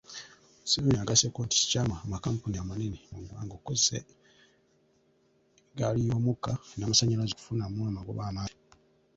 [0.61, 8.57] Museveni agasseeko nti kikyamu amakampuni amanene mu ggwanga okukozesa eggaaliyoomukka n'amasannyalaze okufunamu amagoba amangi.